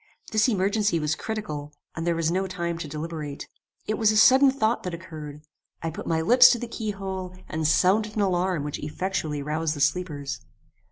[0.31, 3.47] This emergency was critical, and there was no time to deliberate.
[3.85, 5.41] It was a sudden thought that occurred.
[5.83, 9.75] I put my lips to the key hole, and sounded an alarm which effectually roused
[9.75, 10.41] the sleepers.